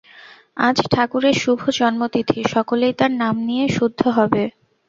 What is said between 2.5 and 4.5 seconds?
সকলেই তাঁর নাম নিয়ে শুদ্ধ হবে।